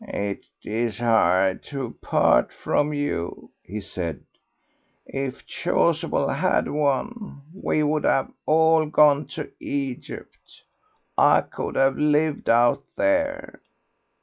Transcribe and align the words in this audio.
"It 0.07 0.47
is 0.63 0.97
hard 0.97 1.61
to 1.65 1.91
part 2.01 2.51
from 2.51 2.91
you," 2.91 3.51
he 3.61 3.79
said. 3.79 4.23
"If 5.05 5.45
Chasuble 5.45 6.29
had 6.33 6.67
won 6.67 7.43
we 7.53 7.83
would 7.83 8.05
have 8.05 8.31
all 8.47 8.87
gone 8.87 9.27
to 9.37 9.51
Egypt. 9.59 10.63
I 11.19 11.41
could 11.41 11.75
have 11.75 11.99
lived 11.99 12.49
out 12.49 12.83
there." 12.97 13.61